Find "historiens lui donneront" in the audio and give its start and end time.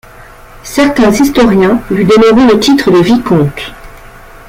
1.11-2.47